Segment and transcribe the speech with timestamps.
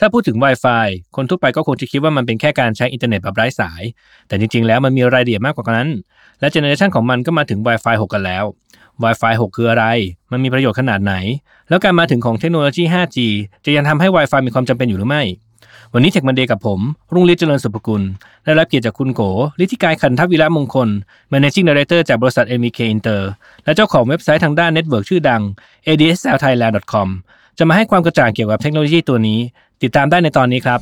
[0.00, 3.82] ถ้าพูดถึง Wi-Fi คนทั่วไปก็คงจะคิดว่ามันเป็นแค่การใช้อินเทอร์เน็ตแบบไร้สาย
[4.28, 5.90] แต่จริงๆ แล้วมันมีรายละเอียดมากกว่านั้น
[6.40, 8.44] และเจเนอเรชันของมันก็มาถึง Wi-Fi 6 กันแล้ว
[9.02, 9.84] Wi-Fi 6 คืออะไร
[10.30, 11.14] มันมีประโยชน์ขนาดไหน
[11.68, 13.16] แล้วการมาถึงของเทคโนโลยี 5G
[13.64, 15.22] จะยังทำให้ Wi-Fi มีความจำเป็นอยู่หรือไม่
[15.92, 16.80] วันนี้ Tech Monday กับผม
[17.12, 18.02] รุ่งฤทธิ์เจริญสุภกุล
[18.44, 19.22] ได้รับเกียรติจากคุณโก
[19.60, 20.88] ลิธิกายขันทวิระมงคล
[21.32, 23.20] Managing Director จากบริษัท MK Inter
[23.64, 25.42] และเจ้าของเว็บไซต์ทางด้านเน็ตเวิร์กชื่อดัง
[25.86, 27.08] adslthailand.com
[27.58, 29.40] จะมาให้ความกระจ่างเกี่ยวกับเทคโนโลยีตัวนี้
[29.84, 30.80] ติดตามได้ในตอนนี้ครับ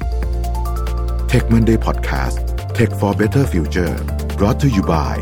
[1.30, 2.36] Tech Monday Podcast
[2.76, 3.94] Tech for Better Future
[4.38, 5.14] brought to you by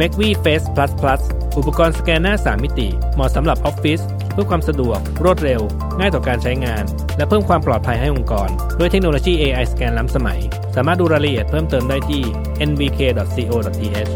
[0.00, 1.20] m a c v Face Plus Plus
[1.58, 4.00] อุปกรณ์สแกนหน้า 3 มิติ เหมาะสำหรับออฟฟิศ
[4.32, 5.60] เพื่อความสะดวก รวดเร็ว
[5.98, 6.84] ง่ายต่อการใช้งาน
[7.16, 10.40] และเพิ่มความปลอดภัยให้องค์กร ด้วยเทคโนโลยี AI สแกนล้ำสมัย
[10.76, 12.22] สามารถดูรายละเอียดเพิ่มเติมได้ที่
[12.68, 14.10] nvk.co.th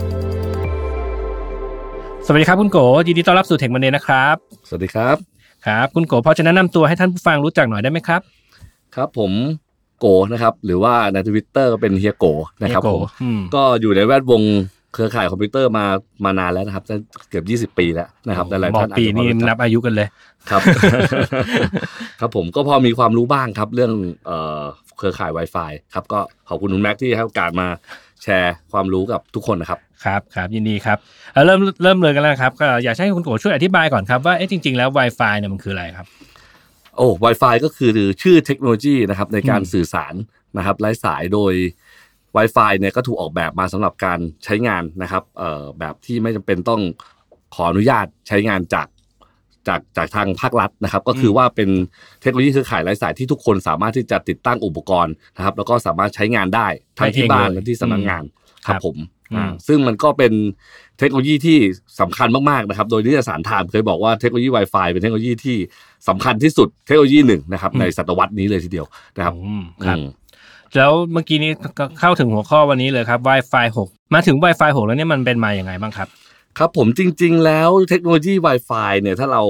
[2.27, 4.37] สวัสดีครับคุณโกยินดีต้อนรับสู่ Tech Monday นะครับ
[4.69, 5.17] สวัสดีครับ
[5.67, 8.23] ครับ คุณโกพอจะแนะนำตัวให้ท่านผู้ฟังรู้จักหน่อยได้ไหมครับ
[8.97, 9.33] ครับผม
[10.01, 12.27] โกนะครับ หรือว่าในทวิตเตอร์เป็นเฮียโก
[12.63, 14.43] นะครับเฮียโกผมอืมก็อยู่ในแวดวง
[14.95, 15.85] เครือข่ายคอมพิวเตอร์มา
[16.25, 20.09] มานานแล้วนะครับตั้งเกือบ 20 ปีแล้วนะครับหลายๆบอท่ากนอาจปีจะพอนี่รู้จักนับอายุกันเลย
[20.51, 20.63] ครับ
[22.21, 23.93] ครับผมก็พอมีความรู้บ้างครับ เรื่อง
[24.27, 24.63] เอ่อ
[24.99, 27.67] เครือข่าย Wi-Fi ครับก็ขอบคุณคุณแม็กที่ให้โอกาสมา
[28.23, 30.99] แชร์ความรู้กับทุกคนนะครับครับครับยินดีครับ
[31.33, 36.07] เอ่อเริ่มเริ่มเลยกันแล้วนะครับก็อยากให้คุณโกช่วยอธิบายก่อนครับว่าเอ๊ะจริง ๆแล้ว Wi-Fi เนี่ยมันคืออะไรครับ
[36.97, 37.91] โอ้ Wi-Fi ก็คือ
[38.23, 40.15] ชื่อเทคโนโลยีนะครับในการอืมสื่อสาร
[40.57, 41.55] นะครับไร้สายโดย
[42.37, 46.83] Wi-Fi เนี่ยก็ถูกออกแบบมาสำหรับการใช้งานนะครับเอ่อแบบที่ไม่จำเป็นต้อง
[47.55, 48.89] ขออนุญาตใช้งานจาก
[49.69, 51.71] จากจากทางภาครัฐนะครับ ก็คือว่าเป็น
[52.21, 56.67] เทคโนโลยีเครือข่ายไร้สายที่ทุกคนสามารถที่จะติดตั้งอุปกรณ์นะครับ แล้วก็สามารถใช้งานได้
[56.99, 58.23] ทั้งที่บ้านได้เองเลยและที่สำนักงาน
[58.67, 58.97] คครัรับบผม
[59.33, 60.33] อืมอ่าซึ่งมันก็เป็น
[61.01, 61.59] เทคโนโลยีที่
[62.01, 65.57] สำคัญมากๆนะครับ โดยนิตยสารไทม์เคยบอกว่าเทคโนโลยี Wi-Fi เป็นเทคโนโลยีที่
[66.09, 70.11] สำคัญที่สุดเทคโนโลยีหนึ่งนะครับ ในศตวรรษนี้เลยทีเดียวนะครับอืมครับอืม
[70.77, 76.09] แล้วเมื่อกี้นี้ก็เข้าถึงหัวข้อวันนี้เลยครับ Wi-Fi 6 มาถึง Wi-Fi 6 แล้วเนี่ยมันเป็นมาอย่างไงบ้างครับ
[76.59, 79.43] ครับผมจริง ๆ แล้วเทคโนโลยี Wi-Fi เนี่ยถ้าเรา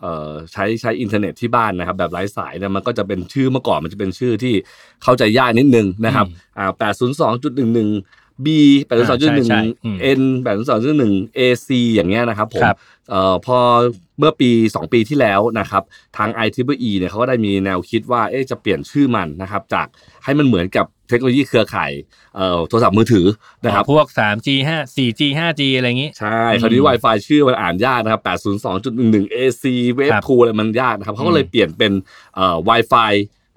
[0.00, 4.54] เอ่อใช้ใช้อินเทอร์เน็ตที่บ้านนะครับ แบบไร้สายเนี่ยมันก็จะเป็นชื่อเมื่อก่อนมันจะเป็นชื่อที่
[5.02, 6.26] เข้าใจยากนิดนึงนะครับ
[6.58, 8.46] อ่า802.11 B
[8.88, 12.76] ใช่ใช่อืม802.1 N 802.1 AC อย่างเงี้ยนะครับผมครับ
[13.10, 13.58] เอ่อพอ
[14.18, 15.82] เมื่อปี 2 ปีที่แล้วนะครับ
[16.16, 19.86] ทาง IEEE เนี่ยเขาก็ได้มีแนวคิดว่าเอ๊ะจะเปลี่ยนชื่อมันนะครับจาก
[20.24, 21.92] ให้มันเหมือนกับเทคโนโลยีเครือข่าย
[22.36, 23.26] เอ่อโทรศัพท์มือถือ
[23.64, 28.22] นะครับพวก 3G 5 4G 5G อะไรอย่างนี้ ใช่คราวนี้ Wi-Fi ชื่อมันอ่านยากนะครับ
[28.78, 29.64] 802.11 AC
[29.98, 31.92] Wave ครับ2อะไรมันยากนะครับเขาก็เลยเปลี่ยนเป็น
[32.34, 33.12] เอ่อ Wi-Fi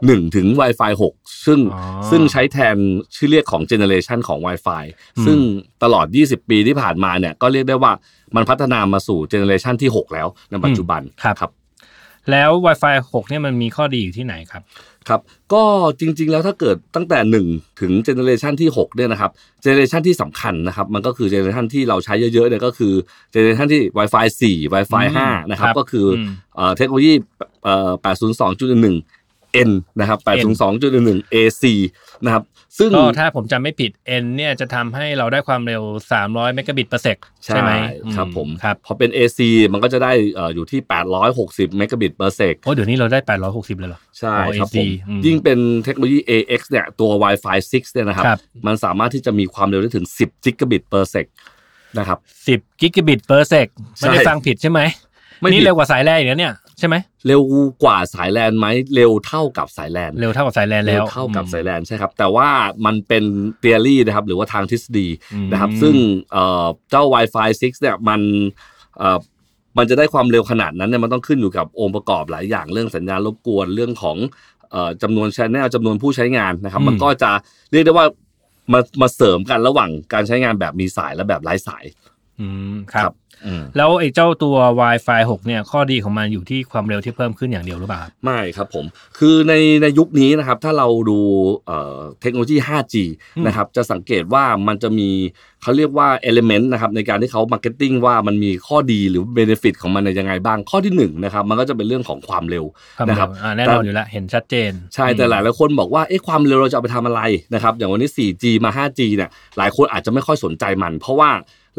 [0.06, 2.78] 1 ถึง Wi-Fi 6 ซึ่งอ๋อซึ่งใช้แทน
[3.16, 4.84] ชื่อเรียกของ generation ของ Wi-Fi
[5.18, 5.38] อืมซึ่ง
[5.84, 7.92] ตลอด 20 ปีที่ผ่านมาเนี่ยก็เรียกได้ว่า
[8.36, 11.52] มันพัฒนามาสู่ generation ที่ 6 แล้วในปัจจุบันครับครับ
[12.32, 14.64] แล้ว Wi-Fi 6 เนี่ยมันมีข้อดีอยู่ที่ไหนครับ
[15.08, 15.22] ครับ
[15.54, 15.64] ก็
[16.00, 22.94] จริงๆแล้วถ้าเกิดตั้งแต่ 1 ถึง generation ที่6เนี่ยนะครับ generation ที่สำคัญนะครับมันก็คือ generation ที่เราใช้เยอะๆเนี่ยก็คือ
[23.32, 27.14] generation ที่ Wi-Fi 4 Wi-Fi อืม5นะครับครับก็คืออมเอ่อเทคโนโลยี
[27.64, 27.92] เอ่อ
[28.54, 29.17] 802.11
[29.70, 30.20] N นะครับ
[30.78, 31.64] 802.11 AC
[32.26, 32.44] นะครับ
[32.78, 33.92] ซึ่งก็ถ้าผมจำไม่ผิด
[34.24, 35.82] N เนี่ยจะทำให้เราได้ความเร็ว
[36.20, 37.72] 300เมกะบิต per sec ใช่ไหม
[38.16, 39.40] ครับอืผมครับพอเป็น AC
[39.74, 40.80] มันก็จะได้เอ่ออยู่ที่
[41.30, 43.20] 860เมกะบิต per sec โอ้เดี๋ยวนี้เราได้
[43.50, 51.26] 860 เลยเหรอ ใช่โอ้ครับ AC ผมอืมยิ่งเป็นเทคโนโลยี AX เนี่ยตัว Wi-Fi 6 เนี่ยนะครับครับมันสามารถที่จะมีความเร็วได้ถึง 10 gigabit per sec
[51.98, 52.18] นะครับ
[52.52, 53.68] 10กิกะบิต per sec
[53.98, 54.80] ไม่ได้ใช่ฟังผิดใช่ไหม
[55.40, 56.96] ไม่ผิดนี่เร็วกว่าสายแรกอีกแล้วเนี่ย ใช่ไหม
[57.28, 57.42] เร็ว
[57.84, 62.50] กว่าสายแลนไหมเร็วเท่ากับสายแลนเร็วเท่ากับสายแลนเร็แล้ววเท่ากับอืมสายแลนใช่ครับ แต่ว่า
[62.86, 63.24] มันเป็น
[63.64, 65.96] theory นะครับ หรือว่าทางทฤษฎีอืมนะครับ ซึ่ง
[66.32, 68.22] เอ่อเจ้า Wi-Fi 6 เนี่ยมัน
[68.98, 69.20] เอ่อ
[69.78, 74.18] มันจะได้ความเร็วขนาดนั้นเนี่ยมันต้องขึ้นอยู่กับองค์ประกอบหลายอย่างเรื่องสัญญาณรบกวนเรื่องของ
[74.72, 77.32] เอ่อจำนวนชแนลจำนวนผู้ใช้งานนะครับอืมมันก็จะ
[77.72, 78.06] เรียกได้ว่า
[78.74, 81.86] มามาเสริมกันระหว่างการใช้งานแบบมีสายและแบบไร้สาย
[82.40, 83.27] อืมครับครับอืม
[83.78, 88.86] แล้วไอ้เจ้าตัว Wi-Fi 6 เนี่ย ข้อดีของมันอยู่ที่ความเร็วที่เพิ่มขึ้นอย่างเดียวหรือเปล่าครับไม่ครับผม
[89.18, 91.20] คือในในยุคนี้นะครับ ถ้าเราดู
[91.66, 92.96] เอ่อเทคโนโลยี 5G
[93.38, 95.10] อืมนะครับ จะสังเกตว่ามันจะมี
[95.62, 102.66] เขาเรียกว่า element นะครับในการที่เขา marketing ว่ามันมีข้อดีหรือ benefit ของมันในยังไงบ้าง ข้อที่หนึ่งนะครับ มันก็จะเป็นเรื่องของความเร็ว
[102.98, 107.22] ความนะเร็ครัวบอ่าแน่นอนอยู่แล้วเห็นชัดเจน ใช่ แต่หลายหลายๆคนบอกว่าเอ๊ะความเร็วเราจะเอาไปทำอะไร
[107.54, 111.30] นะครับ อย่างวันนี้ 4G มา 5G เนี่ย หลายคนอาจจะไม่ค่อยสนใจมัน เพราะว่า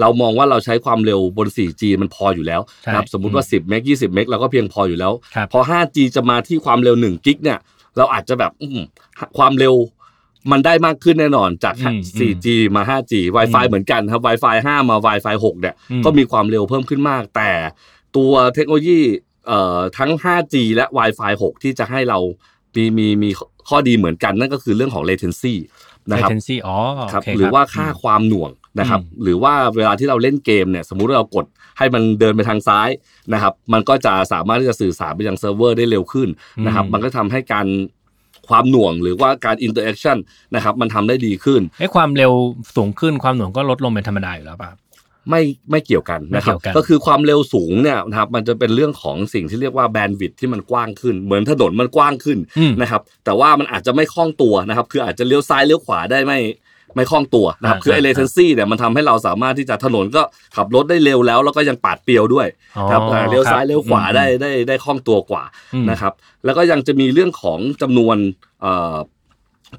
[0.00, 7.58] เรามองว่าเราใช้ความเร็วบน 4G มันพออยู่แล้วนะครับใช่สมมุติว่า 10 เมก 20 เมกเราก็เพียงพออยู่แล้วครับพอ 5G จะมาที่ความเร็ว1กิกเนี่ย
[7.96, 8.86] เราอาจจะแบบอื้อหือ
[9.38, 9.74] ความเร็ว
[10.50, 12.46] มันได้มากขึ้นแน่นอนจากอืม 4G
[12.76, 17.50] มา 5G Wi-Fi เหมือนกันครับ Wi-Fi 5 มา Wi-Fi 6 เนี่ยอืมก็มีความเร็วเพิ่มขึ้นมาก แต่
[18.16, 19.00] ตัวเทคโนโลยี
[19.46, 22.18] เอ่อทั้ง 5G และ Wi-Fi 6 ที่จะให้เรา
[22.74, 23.30] มีมีมี
[23.68, 25.54] ข้อดีเหมือนกันนั่นก็คือเรื่องของ latency
[26.10, 31.46] นะครับ latency อ๋อโอเคครับหรือว่าค่าความหน่วง นะครับอืมหรือว่าเวลาที่เราเล่นเกมเนี่ยสมมุติว่าเรากด
[31.78, 32.88] ให้มันเดินไปทางซ้าย
[33.32, 36.28] นะครับมันก็จะสามารถที่จะสื่อสารไปยังเซิร์ฟเวอร์ได้เร็วขึ้น
[36.66, 37.66] นะครับมันก็ทำให้การ
[38.48, 40.16] ความหน่วงหรือว่าการ interaction
[40.54, 42.32] นะครับมันทำได้ดีขึ้นไอ้ความเร็ว
[42.76, 44.70] สูงขึ้นความหน่วงก็ลดลงเป็นธรรมดาอยู่แล้วป่ะ
[45.30, 56.38] ไม่ไม่เกี่ยวกันนะครับไม่เกี่ยวกันก็คือความเร็วสูงเนี่ยนะครับมันจะเป็นเรื่องของสิ่งที่เรียกว่า bandwidth ที่มันกว้างขึ้น เหมือนถนนมันกว้างขึ้นอืมนะครับแต่ว่ามันอาจจะไม่คล่องตัวนะครับคืออาจจะเลี้ยวซ้ายเลี้ยวขวาได้ไม่
[56.98, 60.22] ไม่คล่องตัวนะครับอ่าคือไออ่า latency เนี่ยมันทำให้เราสามารถที่จะถนนก็
[60.56, 62.46] ขับรถได้เร็วแล้ว แล้วก็ยังปาดเปรียวด้วย
[62.76, 65.42] อ๋อครับอ่าเลี้ยวซ้ายครับเลี้ยวขวาอืมได้ได้ได้คล่องตัวกว่า
[65.74, 66.12] อืมนะครับ
[66.44, 68.16] แล้วก็ยังจะมีเรื่องของจำนวน
[68.62, 68.96] เอ่อ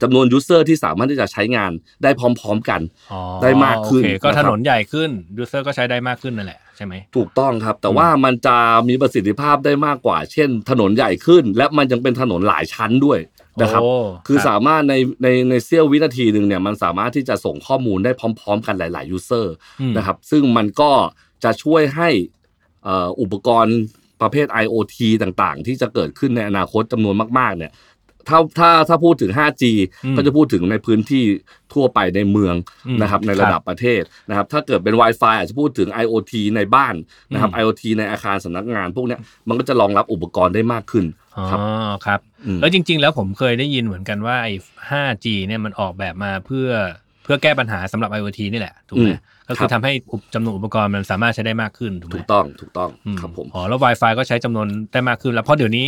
[0.04, 1.72] จำนวน user ที่สามารถที่จะใช้งาน
[2.04, 2.82] ได้พร้อม ๆ กัน
[3.12, 8.58] อ๋อได้มากขึ้นโอเคก็นะครับถนนใหญ่ขึ้น user ก็ใช้ได้มากขึ้นนั่นแหละ ใช่ไหมถูกต้องครับ แต่ว่ามันจะ
[8.90, 13.20] มีประสิทธิภาพได้มากกว่า เช่น ถนนใหญ่ขึ้น และมันยังเป็นถนนหลายชั้นด้วย
[13.62, 13.94] นะครับโอ้
[14.28, 20.92] คือครับสามารถในในในเสี้ยววินาทีหนึ่งเนี่ยมันสามารถที่จะส่งข้อมูลได้พร้อม ๆ กันหลายๆ user อืมนะครับ ซึ่งมันก็
[21.44, 22.10] จะช่วยให้
[22.84, 23.78] เอ่ออุปกรณ์
[24.22, 27.72] ประเภท IoT ต่างๆ ที่จะเกิดขึ้นในอนาคตจำนวนมากๆเนี่ย
[28.28, 29.64] ถ้าถ้าถ้าพูดถึง 5G
[30.06, 31.24] อืมก็จะพูดถึงในพื้นที่
[31.74, 32.56] ทั่วไปในเมือง
[32.88, 36.96] อืมนะครับในระดับประเทศนะครับ ถ้าเกิดเป็น Wi-Fi อาจจะพูดถึง IoT ในบ้าน
[37.32, 41.06] นะครับอืม IoT ในอาคารสำนักงาน พวกเนี้ยมันก็จะรองรับอุปกรณ์ได้มากขึ้น
[41.38, 41.60] อ๋อครับ
[42.06, 44.54] ครับอืมแล้วจริง ๆ แล้วผมเคยได้ยินเหมือนกันว่าไอ้
[44.90, 46.70] 5G เนี่ยมันออกแบบมาเพื่อ
[47.24, 49.18] เพื่อแก้ปัญหาสำหรับ IoT นี่แหละถูกไหมอืม
[49.48, 55.86] ก็คือครับทำให้อุปจำนวนอุปกรณ์มันสามารถใช้ได้มากขึ้นถูกไหมถูกต้องถูกต้องอืครับผมอ๋อแล้ว Wi-Fi ก็ใช้จำนวนได้มากขึ้น แล้วเพราะเดี๋ยวนี้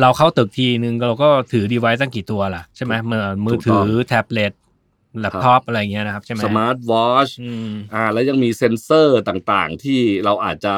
[0.00, 4.52] เราเข้าตึกทีนึงเราก็ถือ device ตั้งกี่ตัวล่ะใช่ไหมมือมือถือแท็บเล็ต
[5.20, 10.74] แล็ปท็อปอะไรอย่างเงี้ยนะครับใช่ไหมสมาร์ทวอชอืมอ่าแล้วยังมีเซ็นเซอร์ต่างๆ ที่เราอาจจะ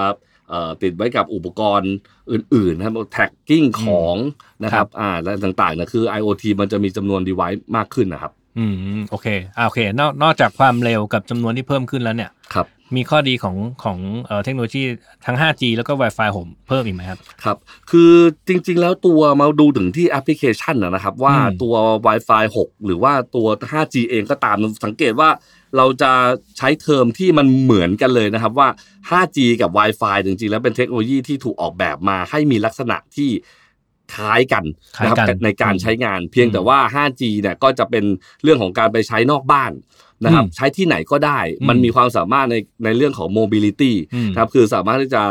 [0.48, 1.92] เอ่อติดไว้กับอุปกรณ์
[2.32, 4.16] อื่นๆนะครับ tagging ของ
[4.64, 8.64] นะครับอ่าและต่างๆเนี่ยคือ IoT มันจะมีจำนวน device มากขึ้นนะครับ อื
[8.98, 9.26] มโอเค
[9.56, 12.66] อ่าโอเค นอกนอกจากความเร็วกับจำนวนที่เพิ่มขึ้นแล้วเนี่ยครับ
[12.96, 14.82] มีข้อดีของของเอ่อเทคโนโลยี
[15.26, 17.56] ทั้ง 5G แล้วก็ Wi-Fi ผมเพิ่มอีกไหมครับ ครับ
[17.90, 18.12] คือ
[18.48, 21.74] จริง ๆ แล้วตัวมาดูถึงที่แอปพลิเคชันนะนะครับ ว่าอืมตัว
[22.06, 25.30] Wi-Fi 6 หรือว่าตัว 5G เองก็ตามสังเกตว่า
[25.76, 26.12] เราจะ
[26.58, 28.68] ใช้เทอมที่มันเหมือนกันเลยนะครับว่า
[29.10, 33.30] 5G กับ Wi-Fi จริงๆ แล้วเป็นเทคโนโลยีที่ถูกออกแบบมาให้มีลักษณะที่
[34.14, 34.64] คล้ายกัน
[35.04, 38.04] นะครับคล้ายกันในการใช้งานเพียงแต่ว่า 5G เนี่ยก็จะเป็น
[38.42, 39.72] เรื่องของการไปใช้นอกบ้าน
[40.24, 45.22] นะครับอืมใช้ที่ไหนก็ได้อืมมันมีความสามารถในในเรื่องของ mobility อืมนะครับคือสามารถที่จะ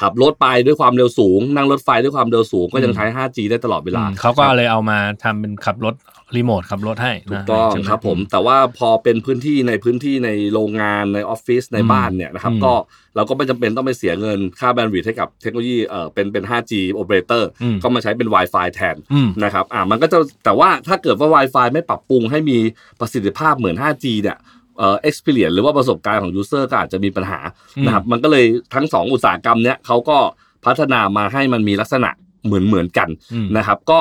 [0.00, 5.94] ขับรถไปด้วยความเร็วสูง นั่งรถไฟด้วยความเร็วสูงก็ยังใช้ 5G ได้ตลอดเวลาอืมเขาก็เลยเอามาทำเป็นขับรถ
[6.36, 12.74] รีโมทขับรถให้ถูนะกต้องใช่ไหครับผมแต่ว่าพอเป็นพื้นที่ในพื้นที่ในโรงงานในออฟฟิศในอืมบ้านเนี่ยนะครับอืมก็
[13.16, 22.58] เราก็ไม่จำเป็นต้องไปเสียเงินค่าแบนด์วิดต์ให้กับเทคโนโลยีเอ่อเป็นเป็น 5G operator อืมก็มาใช้เป็น Wi-Fi แทนอืมนะครับอ่ามันก็จะแต่ว่าถ้าเกิดว่า Wi-Fi ไม่ปรับปรุงให้มี
[23.00, 24.36] ประสิทธิภาพเหมือน 5G เนี่ย
[24.78, 27.40] เอ่อ experience หรือว่าประสบการณ์ของ user ก็อาจจะมีปัญหา
[27.76, 28.44] อืมนะครับมันก็เลย
[28.74, 30.18] ทั้งสองอุตสาหกรรมเนี้ยเขาก็
[30.66, 32.10] พัฒนามาให้มันมีลักษณะ
[32.44, 34.00] เหมือนเหมือนกันอืมนะครับ ก็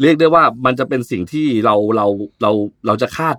[0.00, 2.06] เรียกได้ว่ามันจะเป็นสิ่งที่เราเรา
[2.42, 2.50] เรา
[2.86, 3.36] เราจะคาด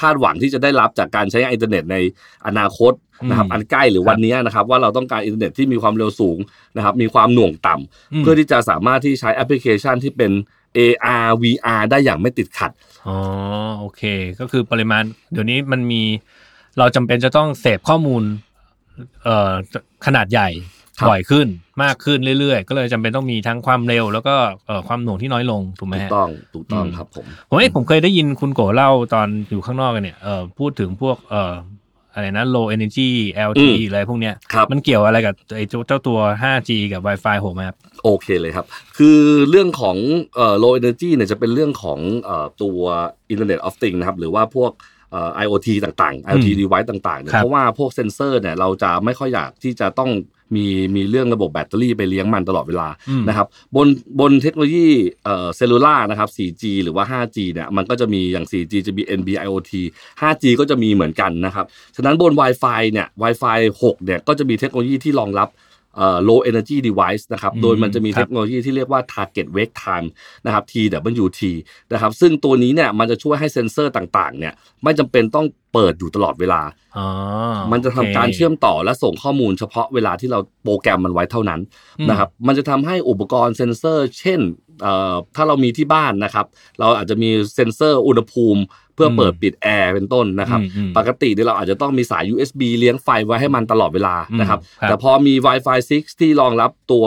[0.00, 1.96] คาดหวังที่จะได้รับจากการใช้อินเทอร์เน็ตใน
[2.46, 2.92] อนาคต
[3.28, 6.38] นะครับอืมอันใกล้หรือวันนี้นะครับว่าเราต้องการอินเทอร์เน็ตที่มีความเร็วสูง
[6.76, 10.32] นะครับมีความหน่วงต่ำอืมเพื่อที่จะสามารถที่ใช้แอปพลิเคชันที่เป็น
[10.78, 12.70] AR VR ได้อย่างไม่ติดขัด
[13.06, 13.16] อ๋อ
[13.80, 14.02] โอเค
[14.40, 16.02] ก็คือปริมาณ เดี๋ยวนี้มันมี
[16.78, 18.22] เราจำเป็นจะต้องเสพข้อมูล
[19.22, 19.52] เอ่อ
[20.06, 21.46] ขนาดใหญ่ครั บบ่อยขึ้น
[21.82, 24.34] มากขึ้นเรื่อยๆ ก็เลยจำเป็นต้องมีทั้งความเร็ว แล้วก็
[24.66, 31.54] เอ่อความหน่วงที่น้อยลงถูกไหมถูกฮะต้องถูกต้องอืมครับผมผมเอ้ยผมเคยได้ยินคุณโกเล่าตอนอยู่ข้างนอกกันเนี่ยเอ่อพูดถึงพวกเอ่อ
[32.14, 33.08] อะไรนะ low energy
[33.50, 38.66] LTE อะไรพวกเนี้ยครับมันเกี่ยวอะไรกับไอ้เจ้าเจ้าตัว 5G กับ Wi-Fi 6ไหมครับ โอเคเลยครับ
[38.98, 39.18] คือ
[39.50, 39.96] เรื่องของ
[40.34, 42.78] เอ่อ low energy เนี่ยจะเป็นเรื่องของเอ่อตัว
[43.32, 44.72] Internet of Things นะครับ หรือว่าพวก
[45.10, 50.10] เอ่อ IoT ต่างๆ IoT อืม device ต่างๆเนี่ยครับเพราะว่าพวกเซนเซอร์เนี่ยเราจะไม่ค่อยอยากที่จะต้อง
[50.54, 53.46] มีมีเรื่องระบบแบตเตอรี่ไปเลี้ยงมันตลอดเวลาอืมนะครับ
[53.76, 53.86] บน
[54.20, 54.88] บนเทคโนโลยี
[55.24, 59.72] เอ่อเซลลูล่านะครับ 4G หรือว่า 5G เนี่ยมันก็จะมีอย่าง 4G จะมี NB IoT
[60.20, 65.73] 5G ก็จะมีเหมือนกันนะครับ ฉะนั้นบน Wi-Fi เนี่ย Wi-Fi 6เนี่ยก็จะมีเทคโนโลยีที่รองรับเอ่อ
[66.28, 70.08] low energy device นะครับอืมโดยมันจะมีครับเทคโนโลยีที่เรียกว่า target wake time
[70.46, 71.40] นะครับ TWT
[71.92, 76.62] นะครับ ซึ่งตัวนี้เนี่ยมันจะช่วยให้เซ็นเซอร์ต่างๆ เนี่ยไม่จำเป็นต้องเปิดอยู่ตลอดเวลา
[76.96, 77.06] อ๋อ
[77.72, 81.60] มันจะทำการเชื่อมต่อและส่งข้อมูลเฉพาะเวลาที่เราโปรแกรมมันไว้เท่านั้น
[81.98, 84.40] อืมนะครับ มันจะทำให้อุปกรณ์เซ็นเซอร์ เช่น
[84.82, 86.46] เอ่อถ้าเรามีที่บ้านนะครับ
[86.80, 88.60] เราอาจจะมีเซ็นเซอร์อุณหภูมิ
[88.94, 97.06] เพื่อเปิดปิดแอร์เป็นต้นนะครับอืมอืมปกติเนี่ยเราอาจจะต้องมีสาย USB เลี้ยงไฟไว้ให้มันตลอดเวลานะครับอืมครับแต่พอมี Wi-Fi 6 ที่รองรับตัว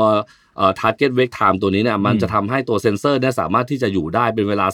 [0.58, 4.68] เอ่อ target wake time ตัวนี้เนี่ยมันอืมจะทำให้ตัวเซนเซอร์เนี่ยสามารถที่จะอยู่ได้เป็นเวลา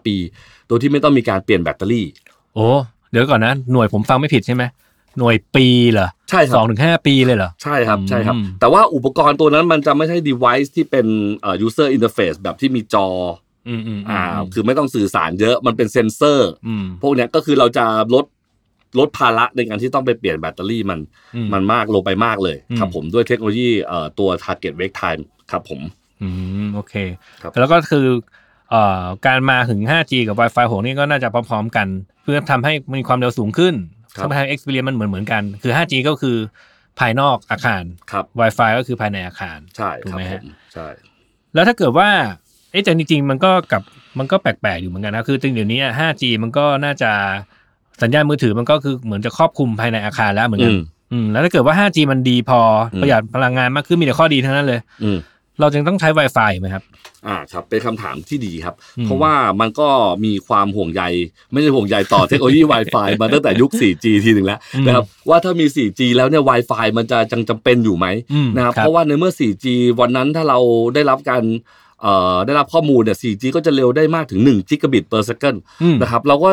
[0.00, 0.16] 2-5 ปี
[0.68, 2.06] โดยที่ไม่ต้องมีการเปลี่ยนแบตเตอรี่
[2.54, 2.66] โอ้
[3.10, 4.64] เดี๋ยวก่อนนะ หน่วยผมฟังไม่ผิดใช่ไหม
[5.18, 11.06] หน่วยปีเหรอใช่คสรัองถึงห้าปีเลยเหรอ ใช่ครับใช่ครับอืมแต่ว่าอุปกรณ์ตัวนั้นมันจะไม่ใช่ device ที่เป็น
[11.42, 13.06] เอ่อ user interface แบบที่มีจอ
[13.68, 14.20] อืมอืมอ่า
[14.54, 18.24] คือไม่ต้องสื่อสารเยอะมันเป็นเซนเซอร์อืมพวกเนี้ยก็คือเราจะลด
[18.98, 20.98] ลดภาระในการที่ต้องไปเปลี่ยนแบตเตอรี่มัน
[21.34, 25.80] อืมมันมากลงไปมากเลยอืมครับผมด้วยเทคโนโลยีเอ่อตัว target wake time ครับผม
[26.22, 26.28] อื
[26.66, 26.94] มโอเค
[27.42, 28.06] ครับแล้วก็คือ
[28.70, 31.86] เอ่อการมาถึง 5G กับ Wi-Fi 6 นี่ก็น่าจะพร้อมๆกัน
[32.22, 33.74] เพื่อทำให้มีความเร็วสูงขึ้น
[34.22, 36.36] ทำให้ experience มันเหมือนเหมือนๆกัน คือ 5G ก็คือ
[36.98, 40.44] ภายนอกอาคารครับ Wi-Fi ก็คือภายในอาคาร ใช่ถูกครับไหมผฮะม
[40.74, 40.86] ใช่
[41.54, 42.08] แล้วถ้าเกิดว่า
[42.74, 43.82] เอ๊ะแต่จริงๆมันก็กับ
[44.18, 47.10] มันก็แปลกๆอยู่เหมือนกันนะคือจริงเดี๋ยวนี้ 5G มันก็น่าจะ
[48.02, 50.80] สัญญาณมือถือมันก็คือเหมือนจะครอบคลุมภายในอาคารแล้วเหมือนอืกันม
[51.12, 52.60] อืมแล้วถ้าเกิดว่า 5G มันดีพอ
[52.92, 55.18] อมประหยัดพลังงานมากขึ้นมีแต่ข้อดีทั้งนั้นเลยอืม
[55.60, 56.82] เราจึงต้องใช้ Wi-Fi ไหมครับ
[57.26, 59.88] อ่าครับเป็นคำถามที่ดีครับอืมเพราะว่ามันก็
[60.24, 61.02] มีความห่วงใย
[61.52, 69.66] ไม่ใช่ห่วงใยต่อเทคโนโลยี Wi-Fi มาตั้งแต่ยุค 4G ทีหนึ่งแล้วนะครับว่าถ้ามี 4G แล้วเนี่ย Wi-Fi มันจะจังจำเป็นอยู่ไหมอืมนะครับครับเพราะว่าในเมื่อ 4G
[70.00, 70.58] วันนั้นถ้าเรา
[70.94, 71.62] ได้รับการเอ่อ
[72.46, 76.50] ได้รับข้อมูลเนี่ย 4G ก็จะเร็วได้มากถึง1 gigabit per second อืมนะครับเราก็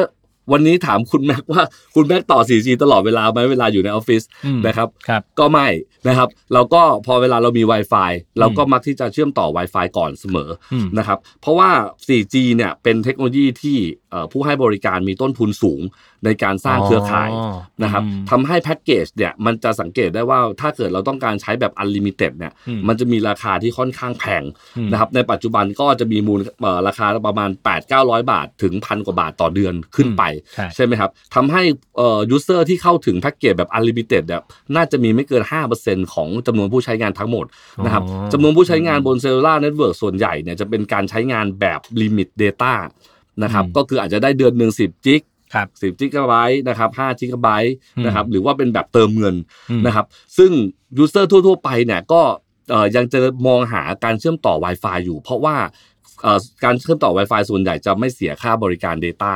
[0.51, 1.63] วันนี้ถามคุณแม็กว่า
[1.95, 5.67] คุณแม็กต่อ 4G ตลอดเวลาไหมเวลาอยู่ในออฟฟิศอืมนะครับครับ ก็ไม่
[6.07, 11.69] นะครับ เราก็พอเวลาเรามี Wi-Fi เราก็มักที่จะเชื่อมต่อ Wi-Fi ก่อนเสมออมนะครับ เพราะว่า
[12.07, 13.77] 4G เนี่ยเป็นเทคโนโลยีที่
[14.09, 15.81] เอ่อผู้ให้บริการมีต้นทุนสูง
[16.25, 24.43] ในการสร้างเครือข่ายอ๋อนะครับอืมทำให้แพ็กเกจเนี่ยมันจะสังเกตได้ว่าถ้าเกิดเราต้องการใช้แบบ Unlimited เนี่ยอืมมันจะมีราคาที่ค่อนข้างแพง
[24.77, 27.49] อืมนะครับในปัจจุบันก็จะมีมูลเอ่อราคาประมาณ
[27.91, 30.23] 8-900 บาทถึงพันกว่าบาทต่อเดือนขึ้นไป
[30.55, 31.63] ใช่ใช่ไหมครับทำให้
[31.97, 34.41] เอ่อ user ที่เข้าถึงแพ็กเกจแบบ Unlimited เนี่ย
[34.75, 35.43] น่าจะมีไม่เกิน
[35.77, 37.45] 5%ของจำนวนผู้ใช้งานทั้งหมด
[37.85, 42.73] นะครับอ๋อจำนวนผู้ใช้งานบน cellular network ส่วนใหญ่เนี่ยจะเป็นการใช้งานแบบ Limit Data
[43.43, 45.21] นะครับอืมก็คืออาจจะได้เดือนหนึ่ง10 gig
[45.53, 49.35] ครับ10กิกะไบต์นะครับ5กิกะไบต์อืมนะครับหรือว่าเป็นแบบเติมเงิน
[49.69, 50.05] อืมนะครับ
[50.37, 50.51] ซึ่ง
[50.97, 52.21] user ทั่ว ๆ ไปเนี่ยก็
[52.69, 55.55] เอ่อยังจะมองหาการเชื่อมต่อ Wi-Fi อยู่ เพราะว่า
[56.23, 59.33] เอ่อการเชื่อมต่อ Wi-Fi ส่วนใหญ่จะไม่เสียค่าบริการ Data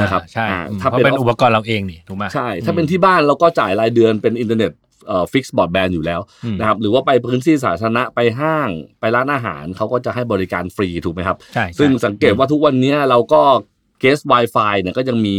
[0.00, 4.72] นะครับอ่าใช่อ่าอืมถ้าเพราะเป็นเป็นอุปกรณ์เราเองนี่ถูกไหมใช่ ถ้าเป็นที่บ้านเราก็จ่ายรายเดือนเป็นอินเทอร์เน็ต
[5.06, 8.68] เอ่อ fixed broadband อยู่แล้วอืมนะครับหรือว่าไปพื้นที่สาธารณะไปห้าง
[9.00, 13.42] ไปร้านอาหารเขาก็จะให้บริการฟรีถูกไหมครับใช่ใช่ซึ่งสังเกตว่าทุกวันนี้เราก็
[14.00, 15.36] guest Wi-Fi เนี่ยก็ยังมี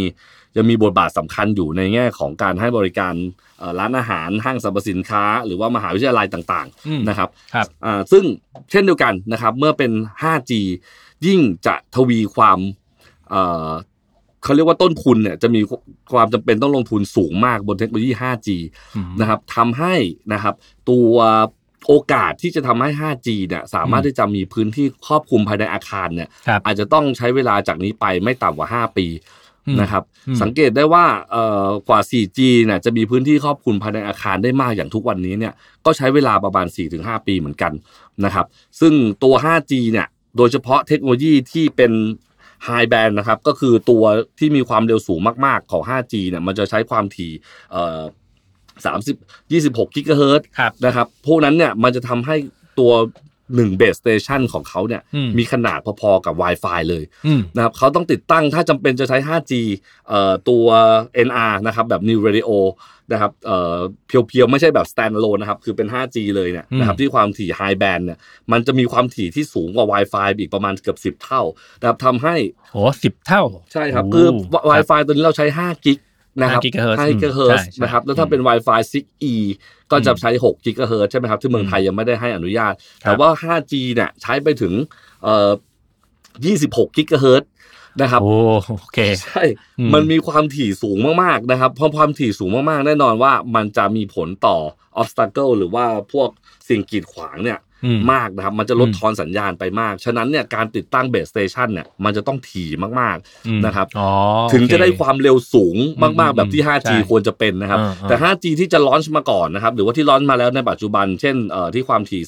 [0.58, 3.14] ยังมีบทบาทสำคัญอยู่ในแง่ของการให้บริการ
[3.58, 8.24] เอ่อร้านอาหารห้างสรรพสินค้า หรือว่ามหาวิทยาลัยต่างอืมๆนะครับครับอ่าซึ่ง
[8.72, 10.52] เช่นเดียวกันนะครับเมื่อเป็น 5G
[11.26, 12.60] ยิ่งจะทวีความ
[13.30, 13.70] เอ่อ
[14.44, 15.62] เขาเรียกว่าต้นทุนเนี่ยจะมี
[16.14, 18.50] ความจำเป็นต้องลงทุนสูงมากบนเทคโนโลยี 5G
[18.96, 19.96] อืมนะครับทำให้
[20.34, 20.56] นะครับ
[20.90, 21.12] ตัว
[21.88, 29.08] โอกาสที่จะทำให้ 5G เนี่ยสามารถอืมที่จะมีพื้นที่ครอบคลุมภายในอาคารเนี่ยครับอาจจะต้องใช้เวลาจากนี้ไปไม่ต่ำกว่า 5 ปี
[29.68, 35.54] อืมนะครับอืมสังเกตได้ว่าเอ่อกว่า 4G เนี่ยจะมีพื้นที่ครอบคลุมภายในอาคารได้มากอย่างทุกวันนี้เนี่ย
[35.86, 36.68] ก็ใช้เวลาประมาณ
[36.98, 37.74] 4-5 ปีเหมือนกัน
[38.26, 38.46] นะครับ
[38.80, 41.92] ซึ่งตัว 5G เนี่ยโดยเฉพาะเทคโนโลยีที่เป็น
[42.68, 44.04] High Band นะครับก็คือตัว
[44.40, 47.32] ที่มีความเร็วสูงมาก ๆ ของ 5G เนี่ยมันจะใช้ความถี่
[48.84, 49.00] เอ่อ
[49.52, 52.36] 30 26กิกะเฮิรตซ์ครับนะครับ พวกนั้นเนี่ยมันจะทำให้
[52.80, 52.94] ตัว
[53.56, 59.52] หนึ่ง base station ของเขาเนี่ยอืมมีขนาดพอๆกับ Wi-Fi เลยอืมนะครับเขาต้องติดตั้งถ้าจำเป็นจะใช้ 5G
[60.08, 60.66] เอ่อตัว
[61.28, 62.50] NR นะครับแบบ New Radio
[63.12, 68.20] นะครับเอ่อเพียวๆ ไม่ใช่แบบ standalone นะครับ คือเป็น 5G เลยเนี่ยอืมนะครับที่ความถี่ high band เนี่ย
[68.52, 71.42] มันจะมีความถี่ที่สูงกว่า Wi-Fi อีกประมาณเกือบ 10 เท่า
[71.80, 72.36] นะครับทำให้
[72.72, 73.44] โหสิบเท่า
[73.74, 75.98] ใช่ครับโอ้คือครับ Wi-Fi ตัวนี้เราใช้5กิก
[76.42, 79.34] นะครับ5 gigahertz 5 gigahertz ใช่ใช่นะครับแล้วถ้าอืมเป็น Wi-Fi 6E
[79.92, 84.74] ก็จะใช้6 gigahertz ใช่ไหมครับที่เมืองไทยยังไม่ได้ให้อนุญาต แต่ว่า 5G เนี่ยใช้ไปถึง
[85.24, 85.52] เอ่อ
[86.46, 87.46] 26 gigahertz
[88.02, 88.32] นะครับโอ้
[88.80, 89.44] โอเคใช่
[89.80, 94.58] อืมมันมีความถี่สูงมากๆนะครับพอความถี่สูงมากๆ แน่นอนว่ามันจะมีผลต่อ
[95.02, 96.30] obstacle หรือว่าพวก
[96.70, 97.67] สิ่งกีดขวางเนี่ยอื
[97.98, 102.70] มมากนะครับ มันจะลดอืมทอนสัญญาณไปมาก ฉะนั้นเนี่ยการติดตั้งเบสสเตชันเนี่ยมันจะต้องถี่
[103.00, 103.18] มาก
[103.48, 104.10] อืมๆนะครับอ๋อ
[104.54, 112.22] ถึงจะได้โอเคความเร็วสูงมากอืมๆแบบที่ 5G ใช่ควรจะเป็นนะครับอ่าอ่าแต่ 5G ที่จะลอนช์มาก่อนนะครับ หรือว่าที่ลอนช์มาแล้วในปัจจุบัน เช่นเอ่อที่ความถี่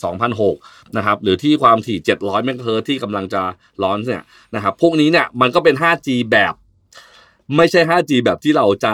[0.46, 3.42] 2,006นะครับ หรือที่ความถี่ 700เมกะเฮิรตซ์ที่กำลังจะ
[3.84, 4.24] ลอนช์เนี่ย
[4.56, 6.54] นะครับ พวกนี้เนี่ยมันก็เป็น 5G แบบ
[7.58, 8.94] ไม่ใช่ 5G แบบที่เราจะ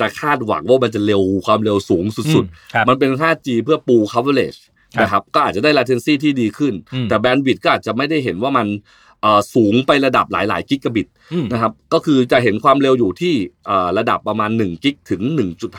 [0.00, 8.68] จะคาดหวังว่ามันจะเร็วความเร็วสูงสุดอืมครับๆมันเป็น 5G เพื่อปู coverage ครับ นะครับก็อาจจะได้ latency ที่ดีขึ้นอืมแต่ bandwidth ก็อาจจะไม่ได้เห็นว่ามัน
[9.22, 13.34] เอ่อสูงไประดับหลาย ๆ กิกะบิตอืมนะครับก็คือจะเห็นความเร็วอยู่ที่
[13.66, 15.22] เอ่อระดับประมาณ 1 กิกถึง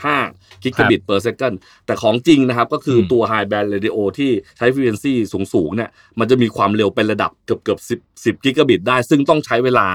[0.03, 1.55] 1.5 กิกะบิต per second
[1.86, 5.13] แต่ของจริงนะครับก็คืออมตัว high band radio ที่ใช้ frequency
[5.53, 9.88] สูง ๆ เนี่ยมันจะมีความเร็วเป็นระดับเกือบเกือบ10 10 กิกะบิตได้ ซึ่งต้องใช้เวลา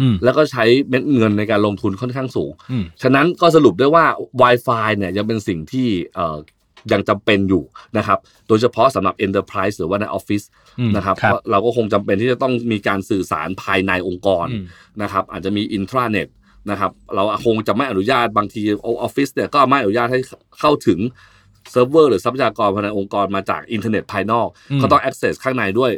[0.00, 4.04] อืมแล้วก็ใช้เม็ดเงินในการลงทุนค่อนข้างสูงอืมฉะนั้นก็สรุปได้ว่า
[4.42, 6.36] Wi-Fi เนี่ยยังเป็นสิ่งที่เอ่อ
[6.92, 7.62] ยังจำเป็นอยู่
[7.98, 10.42] นะครับ โดยเฉพาะสำหรับ Enterprise หรือว่าในออฟฟิศ
[10.78, 14.64] อืมนะครับครับเพราะเราก็คงจำเป็นที่จะต้องมีการสื่อสารภายในองค์กรอืม
[15.02, 16.28] นะครับอาจจะมีอินทราเน็ต
[16.70, 20.20] นะครับเราคงจะไม่อนุญาตบางทีออฟฟิศเนี่ยก็ไม่อนุญาตให้
[20.60, 20.98] เข้าถึง
[21.70, 25.92] เซิร์ฟเวอร์หรือทรัพยากรภายในองค์กรมาจากอินเทอร์เน็ตภายนอกอืมก็ต้อง access ข้างในด้วย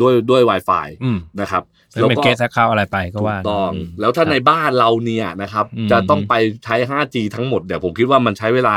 [0.00, 6.34] ด้วยด้วย Wi-Fi อืมนะครับแล้วเป็น guestเข้าอะไรไปก็ว่า ถูกต้องแล้วถ้าครับในบ้านเราเนี่ยนะครับอืมจะต้องไป
[6.64, 8.76] ใช้ 5G ทั้งหมดเดี๋ยวผมคิดว่ามันใช้เวลา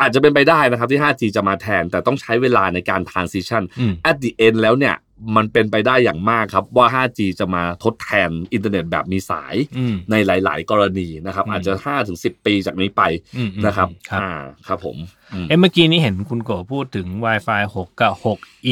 [0.00, 4.96] อาจจะเป็นไปได้นะครับที่ 5G จะมาแทน แต่ต้องใช้เวลาในการ transition อืม at the end แล้วเนี่ย
[5.36, 13.02] มันเป็นไปได้อย่างมากครับว่า 5G จะมาทดแทนอินเทอร์เน็ตแบบมีสายอืมในหลาย ๆ กรณีนะครับอืมอาจจะ5ถึง10 ปีจากนี้ไป
[13.36, 14.30] อืมอืมนะครับครับอ่า
[14.68, 14.96] ครับผม
[15.32, 18.68] อืมเอ้เมื่อกี้นี้เห็นคุณโกพูดถึง Wi-Fi 6 กับ 6E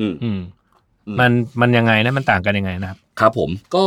[0.00, 0.40] อืมอืม
[1.06, 3.84] อืมมันมันยังไงนะมันต่างกันยังไงนะครับ ครับผมก็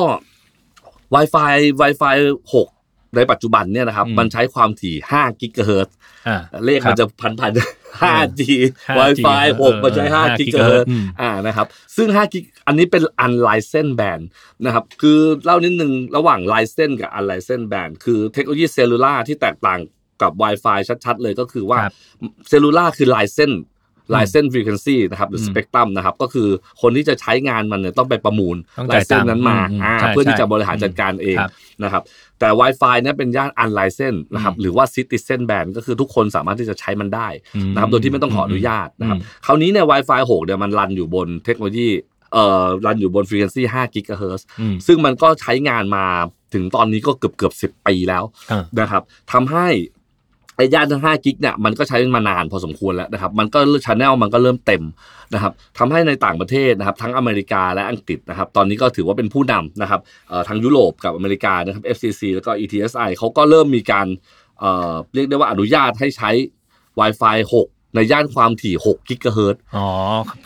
[1.16, 2.16] Wi-Fi Wi-Fi
[2.54, 2.83] 6
[3.16, 5.96] ในปัจจุบันเนี่ยนะครับอืมมันใช้ความถี่5กิกะเฮิรตซ์
[6.28, 7.52] อ่าเลขมันจะพันพัน
[8.02, 8.42] 5G
[8.98, 14.24] 5G Wi-Fi เออ6มันใช้เออ5กิกะเฮิรตซ์อืมอ่านะครับ ซึ่ง5กิกอันนี้เป็น unlicensed band
[14.66, 19.80] นะครับ คือเล่านิดนึงระหว่าง license กับ unlicensed band คือเทคโนโลยีเซลลูล่าที่แตกต่าง
[20.22, 21.94] กับ Wi-Fi ชัด ๆ เลยก็คือว่าครับ
[22.50, 23.58] เซลลูล่าคือ license
[24.16, 26.50] license frequency นะครับหรืออืม spectrum นะครับก็คือ
[26.82, 31.52] คนที่จะใช้งานมันเนี่ยต้องไปประมูลต้องจ่ายตัง license ค์นั้นมาอืมอ่าใช่เพื่อที่ใช่จะบริหารจัดการเองครับ
[31.84, 32.04] นะครับ
[32.44, 41.90] แต่ Wi-Fi เนี่ยเป็นย่าน unlicensed นะครับอืมหรือว่า citizen band ก็คือทุกคนสามารถที่จะใช้มันได้อืมนะครับโดยที่ไม่ต้องขออนุญาตนะครับอืมคราวนี้เนี่ย Wi-Fi 6เนี่ยมันรันอยู่บนเทคโนโลยี
[42.34, 46.06] เอ่อรันอยู่บน frequency 5 GHz อืมซึ่งมันก็ใช้งานมา
[46.54, 49.68] ถึงตอนนี้ก็เกือบเกือบสิบปีแล้วอ่านะครับทำให้
[50.56, 54.84] ไอ้ย่านทั้ง5 gig เนี่ยมันก็ใช้มานานพอสมควรแล้วนะครับ มันก็ channel มันก็เริ่มเต็ม
[55.34, 60.02] นะครับทำให้ในต่างประเทศนะครับ ทั้งอเมริกาและอังกฤษนะครับ ตอนนี้ก็ถือว่าเป็นผู้นำนะครับ
[60.48, 64.64] ทั้งยุโรปกับอเมริกานะครับ FCC แล้วก็ ETSI เขาก็เริ่มมีการ
[65.14, 66.32] เรียกได้ว่าอนุญาตให้ใช้
[67.00, 69.88] Wi-Fi 6 ในย่านความถี่6กิกะเฮิรตซ์อ๋อ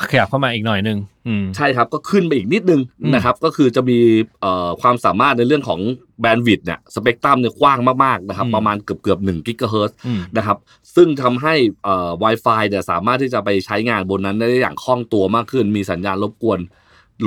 [0.09, 3.99] ขยับเข้ามาอีกหน่อยนึงอืมใช่ครับก็ขึ้นไปอีกนิดนึงอืมนะครับ ก็คือจะมี
[4.41, 5.79] เอ่อความสามารถในเรื่องของ
[6.21, 10.57] แบนด์วิดต์เนี่ยสเปกตรัมเนี่ยกว้างมากๆนะครับประมาณเกือบเกือบหนึ่งกิกะเฮิรตซ์อืมนะครับ
[10.95, 16.59] ซึ่งทำให้เอ่อ Wi-Fi เนี่ยสามารถที่จะไปใช้งานบนนั้นได้อย่างคล่องตัวมากขึ้น มีสัญญาณรบกวน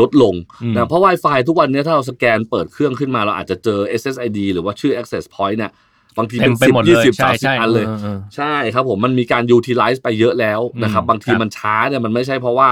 [0.00, 5.72] ลดลงอืมนะเพราะ Wi-Fi ทุกวันเนี้ถ้าเราสแกนเปิดเครื่องขึ้นมาเราอาจจะเจอ SSID หรือว่าชื่อ access point เนี่ย
[6.18, 12.68] บางทีเต็เป็มนไปสิบหมดเลยี่ยสิบใช่สามสิบใช่อันเลยออออใช่ครับผมมันมีการ utilize ไปเยอะแล้วนะครับอืมบางทีครับมันช้าเนี่ยมันไม่ใช่เพราะว่า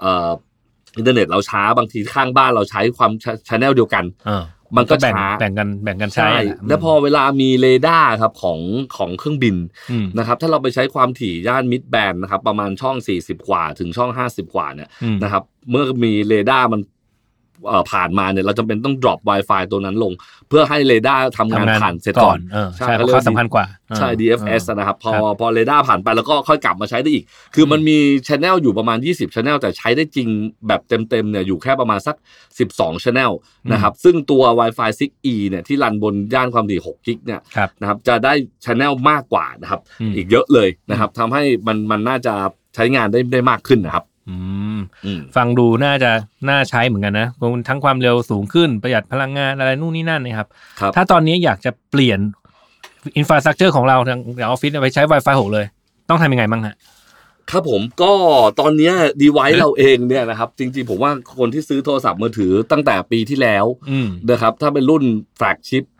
[0.00, 0.30] เอ่อ
[0.98, 3.10] อินเทอร์เน็ตเราช้าบางทีข้างบ้านเราใช้ความ
[3.48, 4.44] channel เดียวกันเออ
[4.76, 8.60] มันก็แบ่งช้าแบ่งกันแบ่งกันใช้ใช่อะแล้วพอเวลามีเรดาร์ครับของ
[8.96, 9.56] ของเครื่องบิน
[9.90, 16.97] อืมนะครับ ถ้าเราไปใช้ความถี่ย่าน mid band นะครับ ประมาณช่อง 40 กว่าถึงช่อง 50 กว่าเนี่ยอืมนะครับ เมื่อมีเรดาร์มันเอ่อ
[17.92, 20.12] ผ่านมาเนี่ยเราจำเป็นต้อง drop Wi-Fi ตัวนั้นลง
[20.48, 23.66] เพื่อให้เรดาร์ทำงานผ่านเสร็จก่อนเออใช่ใช่เพเขาเรียกเขาสำคัญกว่า
[23.96, 30.28] ใช่เออ DFS เออนะครับ พอครับพอเรดาร์ผ่านไปแล้วก็ค่อยกลับมาใช้ได้อีก คือมันมีช anel อยู่ประมาณ 20ช anel แต่ใช้ได้จริง
[30.68, 32.16] แบบเต็มๆเนี่ยอยู่แค่ประมาณสัก
[32.58, 33.32] 12ช anel
[33.72, 38.32] นะครับซึ่งตัว Wi-Fi 6E เนี่ยที่รันบนย่านความถี่6กิกเนี่ยครับนะครับจะได้
[38.64, 42.34] ช anel มากกว่านะครับอืมอีกเยอะเลยนะครับทำให้มันมันน่าจะ
[42.74, 44.36] ใช้งานได้ได้มากขึ้นนะครับ อื
[44.76, 46.10] มอืมฟังดูน่าจะ
[46.48, 47.28] น่าใช้เหมือนกันนะ
[47.68, 50.48] ทั้งความเร็วสูงขึ้นประหยัดพลังงานอะไรนู่นนี่นั่นนะครับ
[50.80, 52.20] ครับ ถ้าตอนนี้อยากจะเปลี่ยน
[53.16, 55.66] infrastructure ของเราทางออฟฟิศไปใช้ Wi-Fi 6 เลย
[56.08, 56.74] ต้องทำยังไงบ้างฮะ
[57.50, 58.12] ครับผมก็
[58.60, 65.02] ตอนเนี้ย device เราเองเนี่ยนะครับจริงๆ ผมว่าคนที่ซื้อโทรศัพท์มือถือตั้งแต่ปีที่แล้วอืมนะครับถ้าเป็นรุ่น
[65.36, 65.96] flagship เอ่อ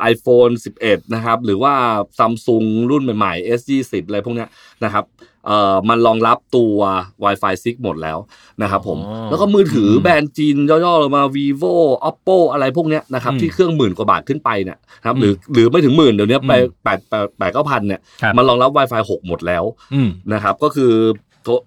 [0.00, 0.48] iPhone
[0.82, 1.74] 11นะครับ หรือว่า
[2.18, 4.48] ซัมซุงรุ่นใหม่ๆ S20 อะไรพวกเนี้ย
[4.84, 5.04] นะครับ
[5.46, 6.76] เอ่อมันรองรับตัว
[7.24, 8.18] Wi-Fi 6 หมดแล้ว
[8.62, 11.74] นะครับผมอ๋อแล้วก็มือถือ อืมแบรนด์จีนย่อๆลงมา vivo
[12.08, 20.92] oppo อะไรพวกเนี้ยนะครับอืมที่เครื่องหมื่นกว่าบาทขึ้นไปเนี่ยนะครับอืมหรือหรือไม่ถึงหมื่นเดี๋ยวนี้ไปอืมแปดแปดแปดเก้าพันเนี่ยครับมันรองรับ Wi-Fi 6 หมดแล้วอืมนะครับก็คือ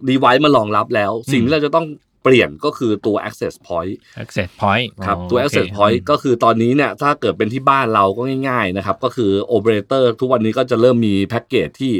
[0.10, 1.86] ดีไว c e มันรองรับแล้ว สิ่งที่เราจะต้อง
[2.25, 11.93] เปลี่ยนก็คือตัว access point access point ครับอ๋อตัวโอเค access point ก็คือตอนนี้เนี่ยถ้าเกิดเป็นที่บ้านเราก็ง่ายๆนะครับก็คือ operator ทุกวันนี้ก็จะเริ่มมีแพ็กเกจที่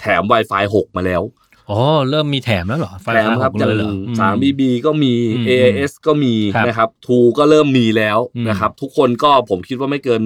[0.00, 1.22] แถม Wi-Fi 6 มาแล้ว
[1.70, 10.22] อ๋อเริ่มมีแถมแล้วเหรอแถมครับ6อย่างเลยเหรออืมสาม BB ก็มีอืม AAS ก็มีครับนะครับทูก็เริ่มมีแล้วอืมนะครับ ทุกคนก็ผมคิดว่าไม่เกิน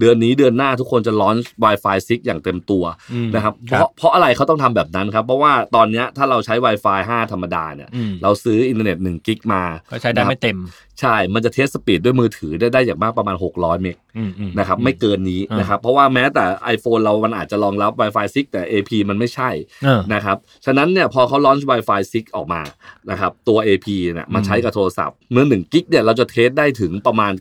[0.00, 10.58] เดือนนี้เดือนหน้าทุกคนจะลอน Wi-Fi 6 อย่างเต็มตัวอืมนะครับครับ เพราะเพราะอะไรเขาต้องทำแบบนั้นครับ เพราะว่าตอนเนี้ยถ้าเราใช้ Wi-Fi 5 ธรรมดาเนี่ยอืมเราซื้ออินเทอร์เน็ต1 gig มา ก็ใช้ได้ไม่เต็ม
[11.00, 19.50] ใช่ มันจะ test speed ด้วยมือถือได้ได้อย่างมากประมาณ 600 meg อืมอืมนะครับไม่เกินนี้อ่านะครับเพราะว่าแม้แต่ iPhone เรามันอาจจะรองรับ Wi-Fi 6 แต่ AP มันไม่ใช่
[19.84, 22.62] เออนะครับฉะนั้นเนี่ยพอเขาลอนช์ Wi-Fi 6 ออกมา
[23.10, 27.32] นะครับตัว AP เนี่ยมาใช้กับโทรศัพท์เมื่อ1 gig เนี่ยเราจะ test ได้ถึงประมาณ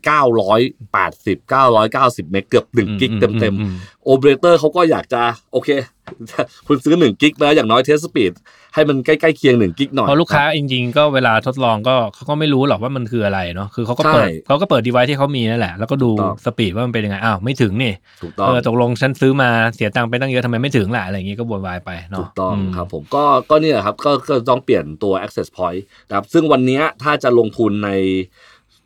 [0.71, 5.21] 980 990 meg เกือบ1 gig เต็มอือๆ โอเปอเรเตอร์เขาก็อยากจะ
[5.53, 5.69] โอเค
[6.67, 8.33] คุณซื้อ1 gig แล้วอย่างน้อย test speed
[8.75, 27.89] ให้มันใกล้ๆเคียง1 gig หน่อยเพราะลูกค้าจริงๆก็เวลาทดลองก็เขาก็ไม่รู้หรอกว่ามันคืออะไรเนาะคือเขาก็เปิดใช่เขาก็เปิดดีไวที่เขามีนั่นแหละ แล้วก็ดูถูกต้อง speed ว่ามันเป็นยังไงอ้าวไม่ถึงนี่ถูกต้องเออตกลงฉันซื้อมาเสียตังค์ไปตั้งเยอะทำไมไม่ถึงล่ะอะไรอย่างงี้ก็โวยวายไปเนาะถูกต้องครับผมก็ก็เนี่ยครับก็ก็ต้องเปลี่ยนตัว access point นะครับซึ่งวันเนี้ยถ้าจะลงทุนใน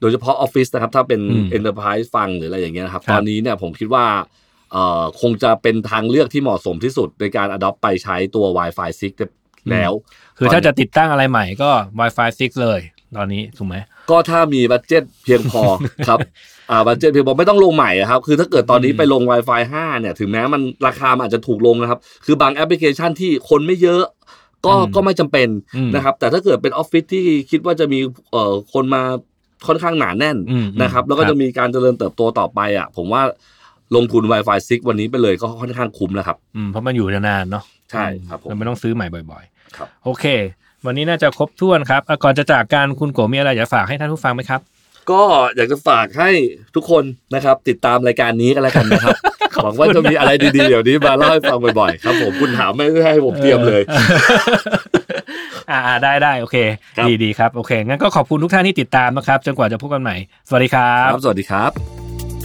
[0.01, 4.46] โดยเฉพาะออฟฟิศนะครับถ้าเป็นอืม enterprise ฟังหรืออะไรอย่างเงี้ยนะครับครับตอนนี้เนี่ยผมคิดว่าเอ่อ
[5.21, 8.89] คงจะเป็นทางเลือกที่เหมาะสมที่สุดในการ adopt ไปใช้ตัว Wi-Fi
[9.29, 9.91] 6 แล้ว
[10.37, 12.79] คือถ้าจะติดตั้งอะไรใหม่ก็ Wi-Fi 6 เลย
[13.17, 13.75] ตอนนี้ถูกไหม
[14.09, 15.61] ก็ถ้ามี budget เพียงพอ
[16.09, 16.19] ครับ
[16.71, 24.03] อ่า budget เพียงพอไม่ต้องลงใหม่อะครับ คือถ้าเกิดตอนนี้อืมไปลง Wi-Fi 5 เนี่ย ถึงแม้มันราคามันอาจจะถูกลงนะครับ คือบางแอปพลิเคชันที่คนไม่เยอะ
[24.65, 27.99] ก็อืมก็ไม่จำเป็นอืมนะครับ แต่ถ้าเกิดเป็นออฟฟิศที่คิดว่าจะมี
[28.31, 29.03] เอ่อคนมา
[29.67, 33.21] ค่อนข้างหนาแน่นอืมนะครับ แล้วก็ครับจะมีการเจริญเติบโตต่อไปอะ ผมว่า
[33.95, 39.43] ลงทุน Wi-Fi 6 วันนี้ไปเลยก็ค่อนข้างคุ้มแล้วครับอืมเพราะมันอยู่นานๆเนาะใช่ครับผมเราไม่ต้องซื้อใหม่บ่อย
[39.77, 40.25] ครับๆโอเค
[40.85, 44.61] วันนี้น่าจะครบถ้วนครับอะก่อนจะจากการคุณโกมีอะไรอยากจะฝากให้ท่านผู้ฟังไหมครับ
[45.11, 45.21] ก็
[45.55, 46.29] อยากจะฝากให้
[46.75, 47.03] ทุกคน
[47.35, 49.15] นะครับ ติดตามรายการนี้กันแล้วกันนะครับ
[49.63, 53.93] หวังว่าจะมีอะไรดีๆเดี๋ยวนี้มาเล่าให้ฟังบ่อยๆครับผมคุณถามไม่ได้ให้ผมเตรียมเลยอ
[55.71, 56.57] ออ่าได้ได้โอเค
[56.97, 60.15] ครับดีดีครับโอเคงั้นก็ขอบคุณทุกท่านที่ติดตามนะครับจนกว่าจะพบกันใหม่
[60.47, 62.06] สวัสดีครับครับสวัสดีครับ